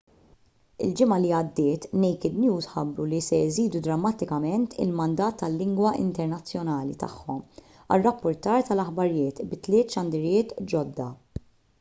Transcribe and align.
il-ġimgħa 0.85 1.17
li 1.23 1.33
għaddiet 1.39 1.83
naked 2.03 2.37
news 2.43 2.67
ħabbru 2.71 3.03
li 3.11 3.19
se 3.25 3.41
jżidu 3.41 3.81
drammatikament 3.87 4.73
il-mandat 4.85 5.37
tal-lingwa 5.43 5.91
internazzjonali 6.05 6.97
tagħhom 7.05 7.45
għar-rappurtar 7.59 8.67
tal-aħbarijiet 8.71 9.45
bi 9.53 9.61
tliet 9.69 9.97
xandiriet 9.99 10.57
ġodda 10.75 11.09